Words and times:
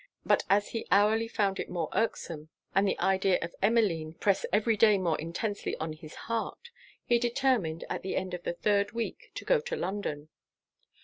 But 0.25 0.41
as 0.49 0.69
he 0.69 0.87
hourly 0.89 1.27
found 1.27 1.59
it 1.59 1.69
more 1.69 1.89
irksome, 1.93 2.49
and 2.73 2.87
the 2.87 2.97
idea 2.99 3.37
of 3.43 3.53
Emmeline 3.61 4.15
press 4.15 4.47
every 4.51 4.75
day 4.75 4.97
more 4.97 5.15
intensely 5.21 5.75
on 5.77 5.93
his 5.93 6.15
heart, 6.25 6.71
he 7.05 7.19
determined, 7.19 7.83
at 7.87 8.01
the 8.01 8.15
end 8.15 8.33
of 8.33 8.41
the 8.41 8.53
third 8.53 8.93
week, 8.93 9.29
to 9.35 9.45
go 9.45 9.59
to 9.59 9.75
London. 9.75 10.29